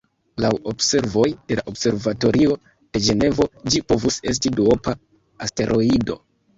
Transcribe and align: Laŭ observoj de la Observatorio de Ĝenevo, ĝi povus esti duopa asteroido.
Laŭ 0.43 0.49
observoj 0.69 1.25
de 1.51 1.57
la 1.59 1.65
Observatorio 1.73 2.57
de 2.71 3.05
Ĝenevo, 3.11 3.49
ĝi 3.71 3.85
povus 3.95 4.21
esti 4.35 4.57
duopa 4.61 4.99
asteroido. 5.49 6.23